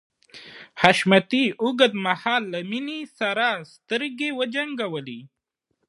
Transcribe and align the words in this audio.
حشمتي 0.81 1.43
اوږد 1.61 1.93
مهال 2.05 2.43
له 2.53 2.59
مينې 2.69 2.99
سره 3.19 3.47
سترګې 3.73 4.29
وجنګولې. 4.39 5.21